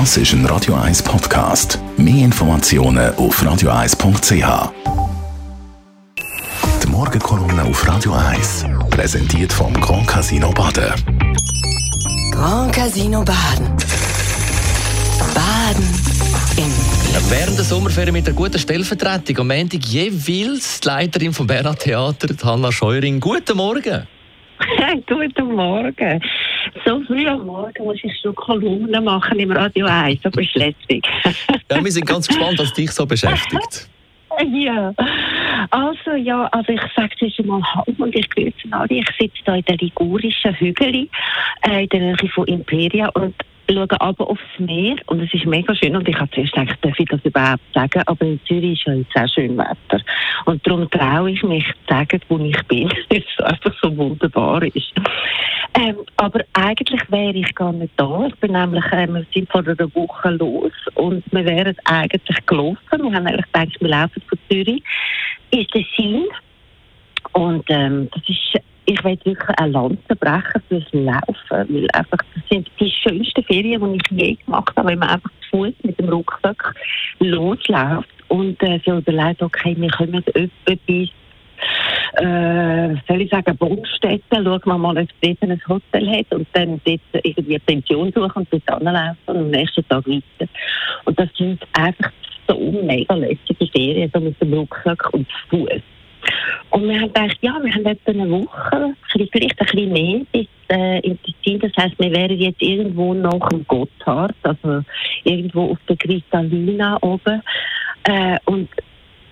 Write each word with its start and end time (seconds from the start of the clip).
Das 0.00 0.16
ist 0.16 0.32
ein 0.32 0.44
Radio 0.46 0.74
1 0.74 1.04
Podcast. 1.04 1.78
Mehr 1.96 2.24
Informationen 2.24 3.14
auf 3.14 3.40
radio1.ch. 3.40 4.72
Die 6.82 6.88
Morgenkolumne 6.88 7.62
auf 7.62 7.86
Radio 7.86 8.12
1 8.12 8.66
präsentiert 8.90 9.52
vom 9.52 9.72
Grand 9.74 10.08
Casino 10.08 10.50
Baden. 10.50 10.92
Grand 12.32 12.74
Casino 12.74 13.22
Baden. 13.22 13.68
Baden 15.32 15.84
im 16.56 16.64
Glück. 16.64 17.30
Während 17.30 17.56
der 17.56 17.64
Sommerferien 17.64 18.14
mit 18.14 18.26
einer 18.26 18.34
guten 18.34 18.58
Stellvertretung 18.58 19.38
am 19.38 19.46
Montag 19.46 19.84
jeweils 19.84 20.80
die 20.80 20.88
Leiterin 20.88 21.32
vom 21.32 21.46
Bernhard 21.46 21.78
Theater, 21.78 22.34
Hanna 22.42 22.72
Scheuring. 22.72 23.20
Guten 23.20 23.56
Morgen. 23.56 24.08
Guten 25.06 25.54
Morgen. 25.54 26.20
So 26.84 27.00
früh 27.04 27.26
am 27.26 27.46
Morgen 27.46 27.84
muss 27.84 27.98
ich 28.02 28.12
schon 28.20 28.34
Kolumnen 28.34 29.04
machen 29.04 29.38
im 29.38 29.52
Radio 29.52 29.86
1, 29.86 30.24
aber 30.24 30.42
ist 30.42 30.54
lässig. 30.54 31.06
Ja, 31.70 31.82
wir 31.82 31.90
sind 31.90 32.06
ganz 32.06 32.28
gespannt, 32.28 32.58
was 32.58 32.72
dich 32.72 32.90
so 32.90 33.06
beschäftigt. 33.06 33.88
ja. 34.52 34.92
Also, 35.70 36.12
ja, 36.16 36.46
also 36.48 36.72
ich 36.72 36.80
sage 36.94 37.14
es 37.20 37.38
einmal 37.38 37.62
Hallo 37.62 37.94
und 37.98 38.14
ich 38.14 38.28
grüße 38.30 38.52
alle. 38.70 38.88
Ich 38.90 39.06
sitze 39.18 39.38
hier 39.44 39.54
in 39.54 39.64
der 39.64 39.76
ligurischen 39.76 40.54
Hügel, 40.54 41.08
äh, 41.62 41.82
in 41.84 41.88
der 41.88 42.00
Nähe 42.00 42.30
von 42.34 42.46
Imperia 42.46 43.08
und 43.10 43.34
schaue 43.70 44.00
aber 44.00 44.30
aufs 44.30 44.42
Meer 44.58 44.96
und 45.06 45.20
es 45.20 45.32
ist 45.32 45.46
mega 45.46 45.74
schön 45.74 45.96
und 45.96 46.08
ich 46.08 46.18
habe 46.18 46.30
zuerst 46.30 46.52
gedacht, 46.52 46.78
darf 46.82 46.98
ich 46.98 47.08
das 47.08 47.24
überhaupt 47.24 47.62
sagen, 47.72 48.02
aber 48.06 48.24
in 48.24 48.40
Zürich 48.46 48.80
ist 48.80 48.86
ja 48.86 48.94
jetzt 48.94 49.16
auch 49.16 49.28
schön 49.34 49.56
Wetter 49.56 50.02
und 50.44 50.66
darum 50.66 50.90
traue 50.90 51.30
ich 51.30 51.42
mich 51.42 51.64
zu 51.66 51.94
sagen, 51.94 52.20
wo 52.28 52.38
ich 52.38 52.62
bin, 52.64 52.90
weil 53.10 53.24
es 53.38 53.44
einfach 53.44 53.74
so 53.82 53.96
wunderbar 53.96 54.62
ist. 54.62 54.92
Ähm, 55.76 55.96
aber 56.16 56.40
eigentlich 56.52 57.00
wäre 57.10 57.34
ich 57.34 57.54
gar 57.54 57.72
nicht 57.72 57.92
da. 57.96 58.26
Ich 58.28 58.36
bin 58.36 58.52
nämlich, 58.52 58.84
äh, 58.92 59.08
wir 59.08 59.26
sind 59.34 59.50
vor 59.50 59.62
einer 59.66 59.94
Woche 59.94 60.30
los 60.30 60.72
und 60.94 61.24
wir 61.32 61.44
wären 61.44 61.76
eigentlich 61.84 62.46
gelaufen. 62.46 62.78
Wir 62.90 63.12
haben 63.12 63.26
eigentlich 63.26 63.52
gedacht, 63.52 63.80
wir 63.80 63.88
laufen 63.88 64.22
von 64.28 64.38
Zürich. 64.48 64.82
Ist 65.50 65.74
der 65.74 65.84
Sinn. 65.96 66.26
Und 67.32 67.64
ähm, 67.70 68.08
das 68.14 68.22
ist, 68.28 68.62
ich 68.86 69.02
will 69.02 69.18
wirklich 69.24 69.58
eine 69.58 69.72
Lanze 69.72 70.16
brechen 70.16 70.62
fürs 70.68 70.92
Laufen, 70.92 71.50
weil 71.50 71.88
einfach, 71.92 72.18
das 72.34 72.44
sind 72.48 72.70
die 72.78 72.92
schönsten 73.08 73.44
Ferien, 73.44 73.92
die 73.92 73.98
ich 73.98 74.18
je 74.18 74.34
gemacht 74.44 74.72
habe, 74.76 74.88
wenn 74.88 74.98
man 74.98 75.10
einfach 75.10 75.30
zu 75.42 75.58
Fuß 75.58 75.74
mit 75.82 75.98
dem 75.98 76.08
Rucksack 76.08 76.74
losläuft 77.20 78.08
und 78.28 78.62
äh, 78.62 78.80
so 78.84 78.98
überlegt, 78.98 79.42
okay, 79.42 79.76
wir 79.78 79.90
kommen 79.90 80.24
etwa 80.34 80.74
bis 80.86 81.10
äh, 82.16 82.94
soll 83.08 83.22
ich 83.22 83.30
sagen, 83.30 83.56
Bonstetten, 83.56 84.44
schauen 84.44 84.60
wir 84.64 84.78
mal, 84.78 84.98
ob 84.98 85.08
es 85.08 85.08
dort 85.20 85.42
ein 85.42 85.60
Hotel 85.68 86.10
hat 86.10 86.32
und 86.32 86.46
dann 86.52 86.80
dort 86.84 87.00
irgendwie 87.12 87.54
eine 87.54 87.60
Pension 87.60 88.12
suchen 88.12 88.32
und 88.34 88.48
dort 88.52 88.70
anlaufen 88.70 89.16
und 89.26 89.36
am 89.36 89.50
nächsten 89.50 89.86
Tag 89.88 90.06
weiter. 90.06 90.50
Und 91.04 91.18
das 91.18 91.28
sind 91.36 91.62
einfach 91.72 92.12
so 92.48 92.82
mega 92.84 93.14
lässige 93.14 93.66
Ferien, 93.72 94.10
so 94.12 94.20
mit 94.20 94.40
dem 94.40 94.54
Rucksack 94.54 95.12
und 95.12 95.26
zu 95.28 95.56
Fuß. 95.56 95.82
Und 96.70 96.88
wir 96.88 97.00
haben 97.00 97.12
gedacht, 97.12 97.38
ja, 97.40 97.58
wir 97.62 97.72
haben 97.72 97.86
etwa 97.86 98.10
eine 98.10 98.30
Woche, 98.30 98.94
vielleicht 99.12 99.60
ein 99.60 99.66
bisschen 99.66 99.92
mehr 99.92 100.20
bis 100.32 100.46
äh, 100.68 101.00
die 101.02 101.34
Ziel. 101.42 101.58
Das 101.58 101.72
heisst, 101.78 101.98
wir 101.98 102.10
wären 102.10 102.38
jetzt 102.38 102.60
irgendwo 102.60 103.14
nach 103.14 103.48
dem 103.48 103.66
Gotthard, 103.66 104.34
also 104.42 104.82
irgendwo 105.24 105.72
auf 105.72 105.78
der 105.88 105.96
Kristallina 105.96 106.98
oben. 107.02 107.42
Äh, 108.04 108.38
und 108.46 108.68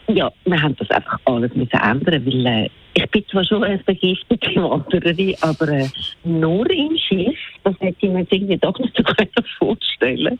ja, 0.08 0.30
wir 0.44 0.62
haben 0.62 0.76
das 0.76 0.90
einfach 0.90 1.18
alles 1.24 1.54
müssen 1.54 1.80
ändern, 1.80 2.26
weil 2.26 2.46
äh, 2.46 2.70
ich 2.94 3.10
bin 3.10 3.24
zwar 3.28 3.44
schon 3.44 3.64
eine 3.64 3.78
begiftete 3.78 4.62
Wandererin, 4.62 5.34
aber 5.40 5.68
äh, 5.68 5.88
nur 6.24 6.70
im 6.70 6.96
Schiff, 6.96 7.38
das 7.64 7.74
hätte 7.80 7.96
ich 8.00 8.10
mir 8.10 8.20
jetzt 8.20 8.32
irgendwie 8.32 8.56
doch 8.58 8.78
nicht 8.78 8.96
so 8.96 9.42
vorstellen 9.58 10.38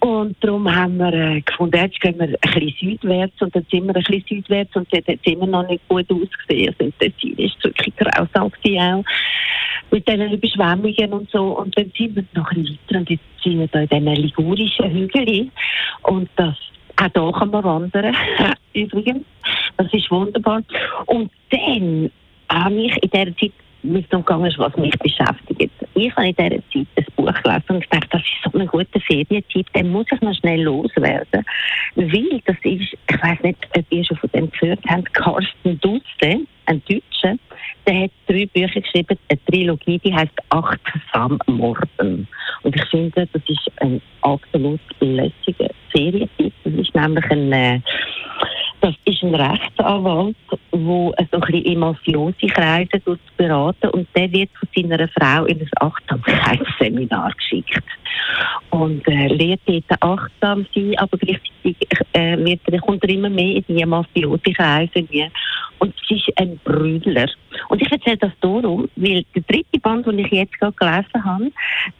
Und 0.00 0.36
darum 0.40 0.74
haben 0.74 0.96
wir 0.98 1.12
äh, 1.12 1.40
gefunden, 1.40 1.76
jetzt 1.76 2.00
gehen 2.00 2.18
wir 2.18 2.28
ein 2.28 2.36
bisschen 2.40 2.74
südwärts 2.80 3.40
und 3.40 3.54
dann 3.54 3.66
sind 3.70 3.86
wir 3.86 3.96
ein 3.96 4.02
bisschen 4.02 4.24
südwärts 4.28 4.74
und 4.76 4.92
dort 4.92 5.06
hat 5.06 5.18
es 5.22 5.32
immer 5.32 5.46
noch 5.46 5.68
nicht 5.68 5.86
gut 5.88 6.06
ausgesehen. 6.10 6.74
Also 6.78 6.92
das 6.98 7.16
Ziel 7.20 7.38
ist 7.38 7.62
wirklich 7.62 7.94
grausam 7.96 8.46
auch 8.46 9.04
mit 9.90 10.08
diesen 10.08 10.32
Überschwemmungen 10.32 11.12
und 11.12 11.30
so. 11.30 11.58
Und 11.58 11.76
dann 11.76 11.92
sind 11.96 12.16
wir 12.16 12.24
noch 12.34 12.50
ein 12.50 12.62
bisschen 12.62 12.78
weiter 12.88 12.98
und 12.98 13.10
jetzt 13.10 13.24
sind 13.42 13.58
wir 13.58 13.68
da 13.68 13.80
in 13.80 13.88
diesen 13.88 14.22
ligurischen 14.22 14.90
Hügeln 14.90 15.50
und 16.02 16.28
das 16.36 16.56
auch 17.00 17.10
hier 17.14 17.32
kann 17.32 17.50
man 17.50 17.64
wandern, 17.64 18.14
übrigens. 18.74 19.24
Das 19.76 19.92
ist 19.92 20.10
wunderbar. 20.10 20.62
Und 21.06 21.30
dann 21.50 22.10
habe 22.50 22.74
ich 22.74 23.02
in 23.02 23.10
dieser 23.10 23.36
Zeit, 23.36 23.52
es 23.82 24.08
darum 24.10 24.24
gegangen 24.26 24.54
was 24.58 24.76
mich 24.76 24.98
beschäftigt. 24.98 25.69
Ich 26.02 26.16
habe 26.16 26.28
in 26.28 26.34
dieser 26.34 26.62
Zeit 26.72 26.86
ein 26.96 27.06
Buch 27.14 27.42
gelesen 27.42 27.64
und 27.68 27.90
gedacht, 27.90 28.06
das 28.10 28.22
ist 28.22 28.52
so 28.52 28.58
ein 28.58 28.66
guter 28.66 29.00
Ferientipp, 29.00 29.70
den 29.74 29.90
muss 29.90 30.06
ich 30.10 30.20
noch 30.22 30.34
schnell 30.34 30.62
loswerden. 30.62 31.44
Weil 31.94 32.40
das 32.46 32.56
ist, 32.62 32.96
ich 33.10 33.22
weiß 33.22 33.40
nicht, 33.42 33.58
ob 33.76 33.84
ihr 33.90 34.04
schon 34.06 34.16
von 34.16 34.30
dem 34.34 34.50
gehört 34.50 34.80
habt, 34.88 35.12
Carsten 35.12 35.78
Dusse, 35.80 36.46
ein 36.64 36.82
Deutscher, 36.88 37.36
der 37.86 38.04
hat 38.04 38.10
drei 38.26 38.46
Bücher 38.46 38.80
geschrieben, 38.80 39.18
eine 39.28 39.44
Trilogie, 39.44 39.98
die 39.98 40.14
heißt 40.14 40.32
Achtsam 40.48 41.38
Morden. 41.46 42.26
Und 42.62 42.76
ich 42.76 42.84
finde, 42.86 43.28
das 43.30 43.42
ist 43.46 43.70
ein 43.82 44.00
absolut 44.22 44.80
lässiger 45.00 45.68
Serientipp. 45.92 46.54
Das 46.64 46.72
ist 46.72 46.94
nämlich 46.94 47.30
ein, 47.30 47.52
äh, 47.52 47.80
das 48.80 48.94
ist 49.04 49.22
ein 49.22 49.34
Rechtsanwalt, 49.34 50.36
der 50.72 51.28
so 51.30 51.36
ein 51.36 51.40
bisschen 51.40 51.64
in 51.64 51.78
mafiose 51.78 52.46
Kreise 52.46 53.00
beraten. 53.36 53.90
Und 53.90 54.08
der 54.14 54.30
wird 54.32 54.50
von 54.58 54.68
seiner 54.74 55.08
Frau 55.08 55.44
in 55.44 55.60
ein 55.60 55.70
Achtsamkeitsseminar 55.80 57.32
geschickt. 57.32 57.84
Und 58.70 59.06
äh, 59.08 59.28
lernt 59.28 59.60
dort 59.66 60.02
achtsam 60.02 60.66
sein, 60.74 60.94
aber 60.98 61.18
gleichzeitig 61.18 61.76
äh, 62.12 62.36
wird 62.38 62.60
kommt 62.82 63.02
er 63.02 63.10
immer 63.10 63.28
mehr 63.28 63.56
in 63.56 63.64
die 63.68 63.84
mafiose 63.84 64.52
Kreise 64.52 65.06
und 65.80 65.94
es 66.02 66.16
ist 66.16 66.38
ein 66.38 66.60
Brüller. 66.62 67.28
Und 67.68 67.82
ich 67.82 67.90
erzähle 67.90 68.18
das 68.18 68.32
darum, 68.40 68.88
weil 68.96 69.24
der 69.34 69.42
dritte 69.42 69.80
Band, 69.80 70.06
den 70.06 70.18
ich 70.20 70.30
jetzt 70.30 70.58
gerade 70.60 70.76
gelesen 70.76 71.24
habe, 71.24 71.50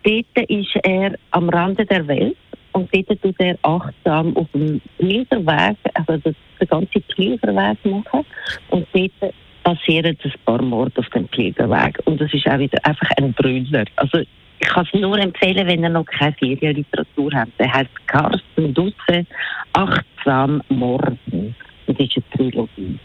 dort 0.04 0.50
ist 0.50 0.76
er 0.82 1.14
am 1.32 1.48
Rande 1.48 1.84
der 1.86 2.06
Welt 2.06 2.36
und 2.72 2.88
dort 2.94 3.22
tut 3.22 3.34
er 3.38 3.58
achtsam 3.62 4.36
auf 4.36 4.46
dem 4.54 4.80
Pilgerweg, 4.98 5.76
also 5.94 6.16
den 6.16 6.34
ganzen 6.68 7.02
Pilgerweg 7.14 7.84
machen. 7.84 8.24
Und 8.70 8.86
dort 8.92 9.34
passieren 9.62 10.16
ein 10.22 10.32
paar 10.44 10.62
Morde 10.62 11.00
auf 11.00 11.08
dem 11.10 11.28
Pilgerweg. 11.28 12.00
Und 12.04 12.20
das 12.20 12.32
ist 12.32 12.46
auch 12.46 12.58
wieder 12.58 12.78
einfach 12.84 13.10
ein 13.16 13.32
Brüller. 13.32 13.84
Also 13.96 14.18
ich 14.18 14.68
kann 14.68 14.86
es 14.92 15.00
nur 15.00 15.18
empfehlen, 15.18 15.66
wenn 15.66 15.82
ihr 15.82 15.88
noch 15.88 16.04
keine 16.04 16.34
Ferienliteratur 16.34 17.32
habt. 17.34 17.58
Der 17.58 17.72
heißt 17.72 18.06
Carsten 18.06 18.74
Dusse, 18.74 19.26
Achtsam 19.72 20.62
Morden. 20.68 21.54
Das 21.86 21.98
ist 21.98 22.16
eine 22.16 22.50
Trilogie. 22.50 22.98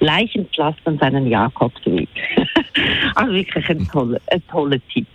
Leichenpflastern 0.00 0.98
seinen 0.98 1.26
Jakobsweg. 1.26 2.08
also 3.16 3.32
wirklich 3.32 3.68
ein 3.68 3.88
toller, 3.88 4.20
ein 4.30 4.42
toller 4.48 4.78
Tipp. 4.92 5.08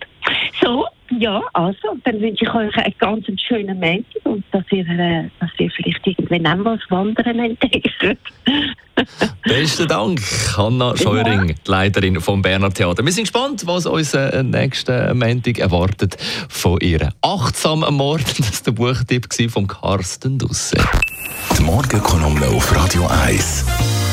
So, 0.62 0.86
ja, 1.20 1.42
also, 1.54 1.98
dann 2.04 2.22
wünsche 2.22 2.46
ich 2.46 2.54
euch 2.54 2.76
einen 2.78 2.94
ganz 2.98 3.26
schönen 3.42 3.80
Montag 3.80 4.06
und 4.24 4.44
dass 4.52 4.64
ihr, 4.72 4.88
äh, 4.88 5.30
dass 5.40 5.50
ihr 5.58 5.70
vielleicht 5.72 6.06
irgendwann 6.06 6.62
auch 6.62 6.66
was 6.66 6.80
Wandern 6.90 7.40
entdeckt. 7.40 7.90
Besten 9.44 9.88
Dank, 9.88 10.22
Hanna 10.56 10.96
Scheuring, 10.96 11.50
ja. 11.50 11.56
die 11.66 11.72
Leiterin 11.72 12.22
vom 12.22 12.42
Berner 12.42 12.70
Theater. 12.70 13.04
Wir 13.04 13.12
sind 13.12 13.24
gespannt, 13.24 13.64
was 13.66 13.86
uns 13.86 14.14
äh, 14.14 14.44
nächsten 14.44 15.18
Montag 15.18 15.58
erwartet 15.60 16.18
von 16.50 16.80
ihr. 16.80 17.10
Achtsam 17.22 17.84
am 17.84 17.96
Morgen, 17.96 18.24
das 18.38 18.66
war 18.66 18.66
der 18.66 18.72
Buchtipp 18.72 19.52
von 19.52 19.68
Carsten 19.68 20.38
Dusse. 20.38 20.78
Die 21.58 21.64
Morgenkolumne 21.64 22.48
auf 22.48 22.76
Radio 22.76 23.08
1. 23.08 24.13